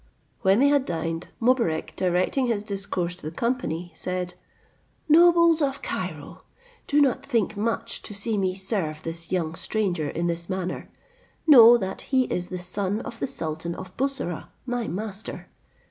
[0.41, 4.33] When they had dined, Mobarec directing his discourse to the company, said,
[5.07, 6.41] "Nobles of Cairo,
[6.87, 10.89] do not think much to see me serve this young stranger in this manner:
[11.45, 15.49] know that he is the son of the sultan of Bussorah, my master.